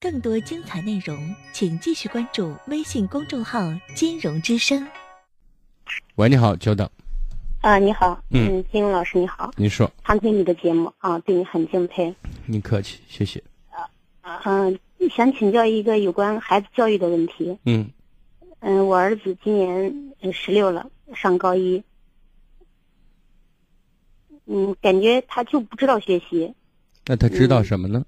[0.00, 3.60] 更多精彩内容，请继续关注微信公众号
[3.94, 4.86] “金融之声”。
[6.16, 6.88] 喂，你好，久等。
[7.60, 12.14] 啊，你好，嗯嗯，金融老师你好，您说，常听你的节目啊，对你很敬佩。
[12.46, 13.42] 您客气，谢谢。
[14.44, 14.78] 嗯、
[15.10, 17.58] 想请教一个有关孩子教育的问题。
[17.64, 17.90] 嗯
[18.60, 21.82] 嗯，我儿子今年十六了，上高一。
[24.46, 26.54] 嗯，感觉他就不知道学习。
[27.04, 28.04] 那他知道什么呢？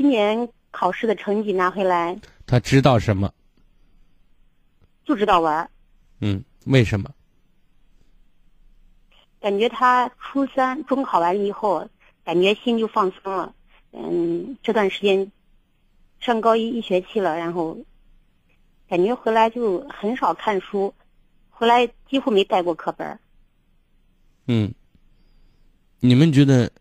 [0.00, 3.30] 今年考试的成绩拿回来，他知道什么？
[5.04, 5.70] 就知道玩儿。
[6.20, 7.10] 嗯，为什么？
[9.40, 11.86] 感觉他初三中考完以后，
[12.24, 13.54] 感觉心就放松了。
[13.92, 15.30] 嗯，这段时间
[16.18, 17.76] 上高一一学期了，然后
[18.88, 20.94] 感觉回来就很少看书，
[21.50, 23.20] 回来几乎没带过课本儿。
[24.46, 24.72] 嗯，
[25.98, 26.72] 你们觉得，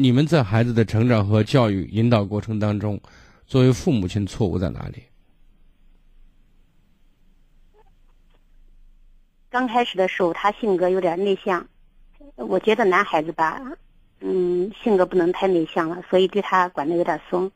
[0.00, 3.00] 你们在孩子的成长和教育引导过程当中，
[3.48, 5.02] 作为父母亲错误在哪里？
[9.50, 11.66] 刚开始的时候，他性格有点内向，
[12.36, 13.60] 我觉得男孩子吧，
[14.20, 17.50] 嗯，性格不能太内向了，所以对他管的有点松，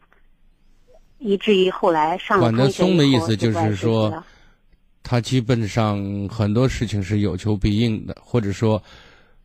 [1.18, 4.24] 以至于后来上了管的松的意思就是说
[5.04, 8.82] 他基本上很多事情是有求必应的，或者说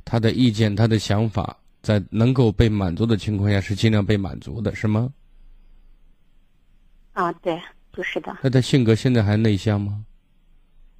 [0.03, 1.55] 他的意见、他的想法
[1.87, 5.09] 在能够被满足的情况下是尽量被满足的，是吗？
[7.13, 7.57] 啊，对，
[7.93, 8.37] 就是的。
[8.41, 10.03] 那他性格现在还内向吗？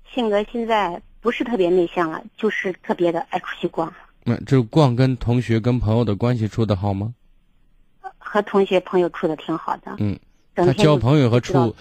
[0.09, 3.93] 性格现在不是特别内向了，就是特别的爱出去逛，
[4.23, 7.13] 那这逛跟同学、跟朋友的关系处的好吗？
[8.17, 9.93] 和同学朋友处的挺好的。
[9.99, 10.17] 嗯，
[10.55, 11.75] 他交朋友和处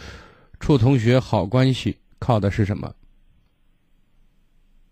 [0.58, 2.92] 处同学好关系靠的是什么？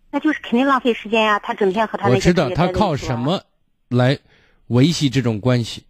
[0.09, 2.69] 那就是肯定浪费时间呀、他整天和他我知道他？
[2.71, 3.43] 靠什么
[3.89, 4.17] 来
[4.67, 5.85] 维系这种关系？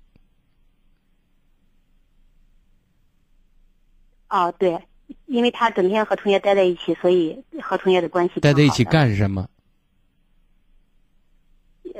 [4.29, 4.79] 哦，对，
[5.27, 8.83] 因为他整天和同学待在一起，所以和同学的关系挺待在一起。
[8.83, 9.47] 干什么？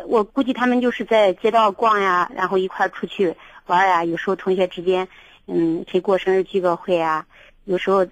[0.08, 3.34] 我估计他们就是在街道逛呀，然后一块儿出去
[3.68, 4.04] 玩呀。
[4.04, 5.08] 有时候同学之间，
[5.48, 7.26] 嗯，谁过生日聚个会啊，
[7.64, 8.06] 有时候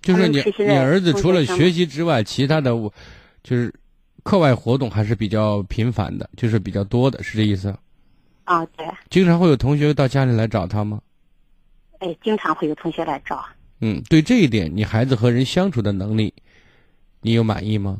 [0.00, 2.92] 就是你你儿子除了学习之外，其他的我
[3.42, 3.74] 就是
[4.30, 7.76] 课外活动还是比较频繁的，就是比较多的，是这意思？
[8.44, 11.00] 啊，对，经常会有同学到家里来找他吗？
[11.98, 13.44] 哎，经常会有同学来找。
[13.80, 16.32] 嗯，对这一点，你孩子和人相处的能力，
[17.22, 17.98] 你有满意吗？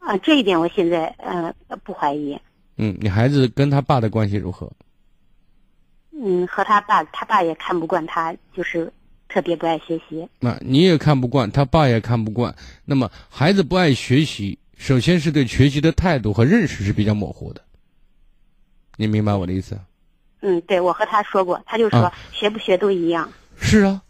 [0.00, 1.50] 啊，这一点我现在呃
[1.84, 2.38] 不怀疑。
[2.76, 4.70] 嗯，你孩子跟他爸的关系如何？
[6.12, 8.92] 嗯，和他爸，他爸也看不惯他，就是
[9.26, 10.28] 特别不爱学习。
[10.38, 12.54] 那你也看不惯，他爸也看不惯。
[12.84, 17.62] 那么孩子不爱学习，首先是对学习的态度和认识是比较模糊的。
[18.96, 19.78] 你明白我的意思？
[20.40, 23.30] 嗯，对，我和他说过，他就说、啊学不学都一样。
[23.60, 24.02] 是啊，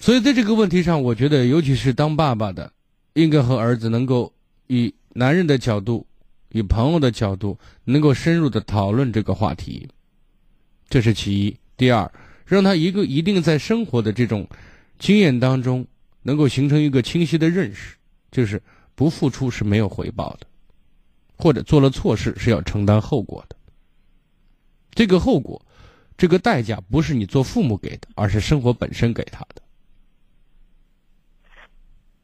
[0.00, 2.72] 所以在这个问题上，我觉得尤其是当爸爸的，
[3.12, 4.32] 应该和儿子能够
[4.66, 6.04] 以男人的角度，
[6.48, 9.88] 以朋友的角度，能够深入的讨论这个话题，
[10.88, 11.56] 这是其一。
[11.76, 12.10] 第二，
[12.44, 14.44] 让他一个一定在生活的这种
[14.98, 15.86] 经验当中，
[16.22, 17.94] 能够形成一个清晰的认识，
[18.32, 18.60] 就是
[18.96, 20.46] 不付出是没有回报的，
[21.36, 23.54] 或者做了错事是要承担后果的。
[24.92, 25.60] 这个后果，
[26.16, 29.62] 这个代价不是你做父母给的，而是生活本身给他的。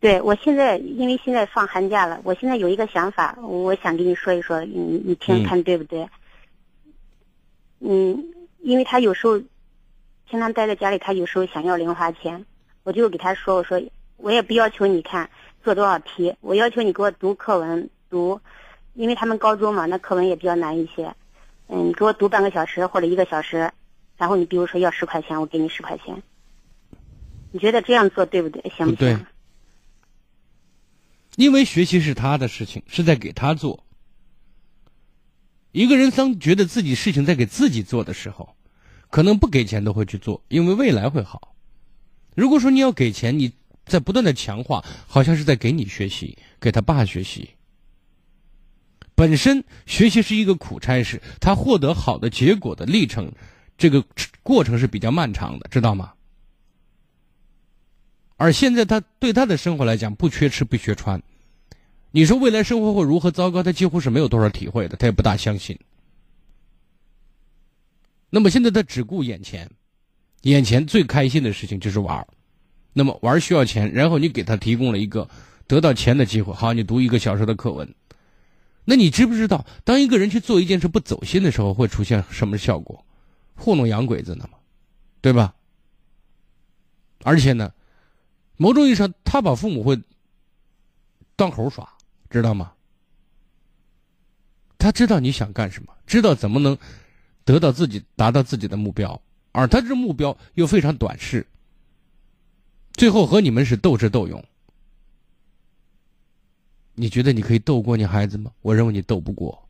[0.00, 6.09] 对我现在，因为现在放寒假了，我现在有一个想法，我想跟你说一说，你你听看对不对？
[7.81, 8.25] 嗯，
[8.60, 9.39] 因为他有时候
[10.28, 12.44] 经常待在家里，他有时候想要零花钱，
[12.83, 13.81] 我就给他说，我说
[14.16, 15.28] 我也不要求你看
[15.62, 18.40] 做多少题，我要求你给我读课文读，
[18.94, 21.14] 因为他们高中嘛，那课文也比较难一些，
[21.68, 23.70] 嗯，你给我读半个小时或者一个小时，
[24.16, 26.22] 然后你比如说要十块钱，我给你十块钱，
[27.52, 28.62] 你觉得这样做对不对？
[28.76, 29.16] 行不对？
[31.36, 33.84] 因为学习是他的事情，是在给他做。
[35.70, 38.54] 一个人当觉得自己事情在给自己做的时候，
[39.08, 41.54] 可能不给钱都会去做，因为未来会好。
[42.34, 43.53] 如果说你要给钱，你
[43.84, 47.50] 在不断的强化，好像是在给你学习，给他爸学习。
[49.14, 53.32] 本身学习是一个苦差事，他获得好的结果的历程，
[53.76, 54.04] 这个
[54.42, 56.14] 过程是比较漫长的，知道吗？
[58.36, 61.22] 而现在他对他的生活来讲，不缺吃不缺穿。
[62.10, 65.78] 你说未来生活会如何糟糕，他几乎是没有多少体会的，他也不大相信。
[68.30, 69.70] 那么现在他只顾眼前，
[70.42, 72.26] 眼前最开心的事情就是玩儿。
[72.92, 75.28] 那么玩需要钱，然后你给他提供了一个
[75.66, 77.94] 得到钱的机会，好，你读一个小时的课文。
[78.84, 83.04] 那你知不知道，当一个人去做一件事不走心的时候，会出现什么效果？
[83.54, 84.59] 糊弄洋鬼子呢嘛，
[85.21, 85.54] 对吧？
[87.22, 87.72] 而且呢，
[88.56, 90.00] 某种意义上，他把父母会
[91.36, 91.89] 当猴耍，
[92.28, 92.72] 知道吗？
[94.78, 96.77] 他知道你想干什么，知道怎么能
[97.44, 99.22] 得到自己达到自己的目标，
[99.53, 101.47] 而他这目标又非常短视，
[103.03, 104.45] 最后和你们是斗智斗勇。
[106.95, 108.53] 你觉得你可以斗过你孩子吗？
[108.63, 109.60] 我认为你斗不过。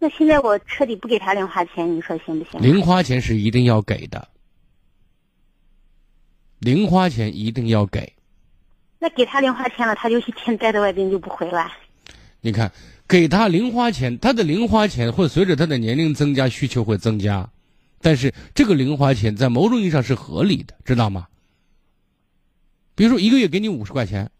[0.00, 2.60] 那现在我彻底不给他零花钱，你说行不行？
[2.60, 4.26] 零花钱是一定要给的，
[6.58, 8.12] 零花钱一定要给。
[8.98, 11.70] 那给他零花钱了，他就一天待在外边就不回来。
[12.40, 12.72] 你看，
[13.06, 17.48] 给他零花钱，他的零花钱会随着他的年龄增加，需求会增加，
[18.02, 21.26] 但是这个零花钱在某种意义上是合理的，知道吗？
[22.94, 24.30] 比如说一个月给你五十块钱。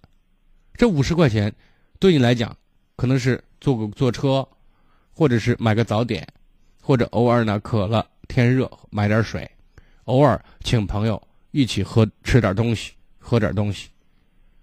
[0.75, 1.55] 这五十块钱，
[2.01, 2.57] 对你来讲，
[2.97, 4.49] 可能是坐个坐车，
[5.13, 6.27] 或者是买个早点，
[6.81, 9.49] 或者偶尔呢渴了天热买点水，
[10.05, 13.91] 偶尔请朋友一起喝吃点东西，喝点东西，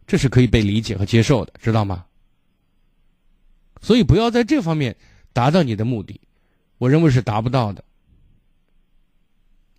[0.08, 2.04] 这是可以被理解和接受的，知道吗？
[3.80, 4.94] 所以不要在这方面
[5.32, 6.20] 达到你的目的，
[6.80, 7.84] 我认为是达不到的。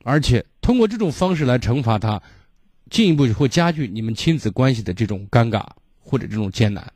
[0.04, 2.22] 而且通过这种方式来惩罚他，
[2.90, 5.64] 进一步会加剧你们亲子关系的这种尴尬。
[6.02, 6.92] 或者这种艰难，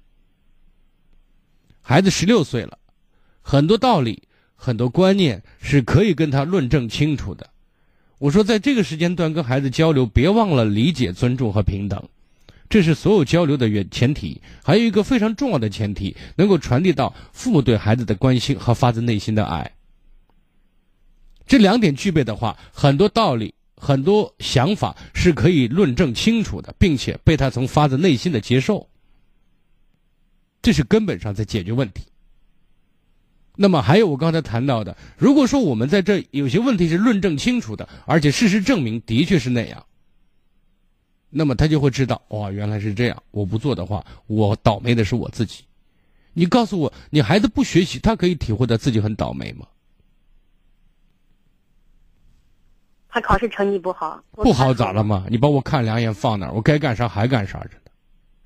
[1.80, 2.76] 孩子十六岁了，
[3.42, 4.24] 很多道理、
[4.56, 7.48] 很多观念是可以跟他论证清楚的。
[8.18, 12.02] 我说，在这个时间段跟孩子交流，别忘了理解、尊重和平等，
[12.68, 14.40] 这是所有交流的原前提。
[14.64, 19.70] 还有一个非常重要的前提，能够传递到父母对孩子的关心和发自内心的爱。
[21.46, 28.88] 这两点具备的话，很多道理、很多想法是可以论证清楚的，并且被他从发自内心的接受。
[30.62, 32.04] 这是根本上在解决问题。
[33.56, 39.84] 那么还有我刚才谈到的，如果说我们在这有些问题是论证清楚的，而且事实证明的确是那样，
[41.30, 43.22] 那么他就会知道，哦，原来是这样。
[43.30, 45.64] 我不做的话，我倒霉的是我自己。
[46.32, 49.66] 你告诉我，你孩子不学习，他可以体会到自己很倒霉吗？
[53.14, 55.24] 他考试成绩不好，不好咋了嘛？
[55.30, 57.78] 你把我看两眼放那儿，我该干啥还干啥着。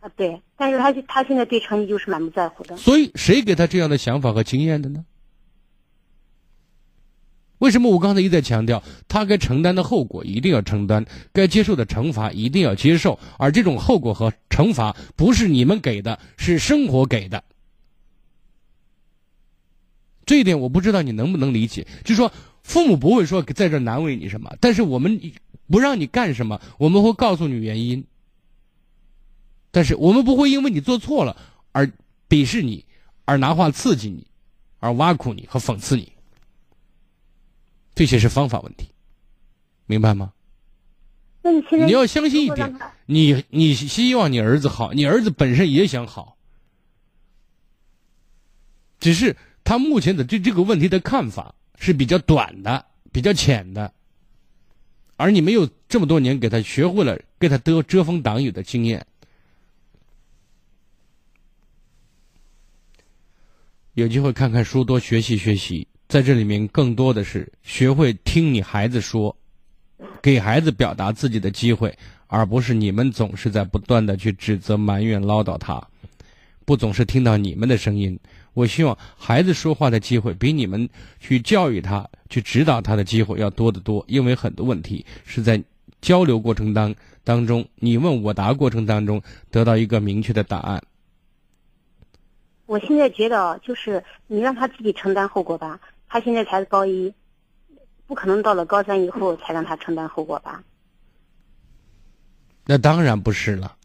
[0.01, 2.77] 啊，对，但是他他现在对成绩就是满不在乎的。
[2.77, 5.07] 所以谁给他这样的想法和经验的呢？
[7.61, 17.43] 为什么我刚才一再强调，他该承担的后果一定要承担，该接受的惩罚一定要接受，而这种后果和惩罚不是你们给的，是生活给的。
[20.27, 22.31] 这一点我不知道你能不能理解，就是说
[22.63, 25.21] 父母不会说在这难为你什么，但是我们
[25.69, 28.05] 不让你干什么，我们会告诉你原因。
[29.71, 31.37] 但是我们不会因为你做错了
[31.73, 31.91] 而
[32.29, 32.85] 鄙视你，
[33.25, 34.27] 而拿话刺激你，
[34.79, 36.13] 而挖苦你和讽刺你。
[37.95, 38.89] 这些是方法问题，
[39.87, 40.33] 明白吗？
[41.43, 46.37] 那你现在你要相信一点，你你希望你儿子好，你儿子本身也想好，
[48.99, 53.93] 只是他目前的对这个问题的看法是比较短的、比较浅的，
[55.17, 59.07] 而你没有这么多年给他学会了给他得遮风挡雨的经验。
[63.95, 69.35] 有机会看看书，多学习学习，在这里面更多的是学会听你孩子说，
[70.23, 71.97] 给孩子表达自己的机会，
[72.29, 75.85] 而不是你们总是在不断的去指责、埋怨、唠叨他，
[76.65, 78.19] 不总是听到你们的声音。
[78.59, 80.89] 我希望孩子说话的机会比你们
[81.21, 85.63] 去教育他、去指导他的机会要多得多，因为很多问题是在
[86.01, 89.23] 交流过程当当中，你问我答过程当中
[89.53, 90.83] 得到一个明确的答案。
[92.67, 95.79] 我现在觉得，就是你让他自己承担后果吧。
[96.09, 97.15] 他现在才高一，
[98.09, 100.65] 不可能到了高三以后才让他承担后果吧？
[102.67, 103.77] 那当然不是了。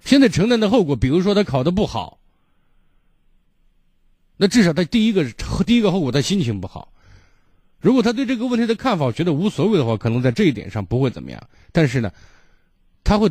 [0.00, 2.18] 现在承担的后果，比如说他考的不好，
[4.36, 5.24] 那至少他第一个
[5.66, 6.92] 第一个后果，他心情不好。
[7.80, 11.48] 如果他对这个问题的看法觉得无所谓的话，可能在这一点上不会怎么样。
[11.70, 12.10] 但是呢，
[13.04, 13.30] 他会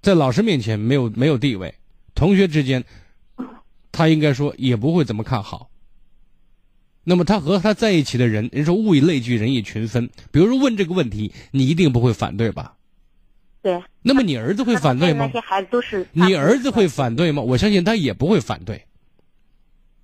[0.00, 1.74] 在老师面前没有没有地位，
[2.14, 2.84] 同学之间。
[3.92, 5.68] 他应该说也不会怎么看好。
[7.02, 10.08] 那么他和他在一起的人，人说物以类聚，人以群分。
[10.30, 12.76] 比如说问这个问题，你一定不会反对吧？
[13.60, 13.82] 对。
[14.00, 15.26] 那么你儿子会反对吗？
[15.26, 16.06] 那些孩子都是。
[16.12, 17.42] 你儿子会反对吗？
[17.42, 18.86] 我相信他也不会反对。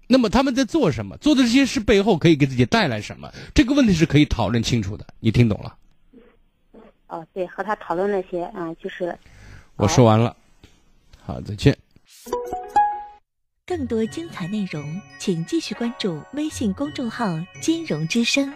[0.06, 1.16] 那么他们在做什么？
[1.18, 3.30] 做的这些事背后可以给自己带来什么？
[3.54, 5.06] 这个问题是可以讨论清楚的。
[5.20, 5.76] 你听懂了？
[7.08, 9.16] 哦，对，和他讨论那些，嗯，就是。
[9.76, 10.36] 我说完了。
[11.24, 11.76] 好，再见。
[13.64, 17.26] 更多精彩内容，请继续关注微信公众号
[17.60, 18.52] “金融之声”。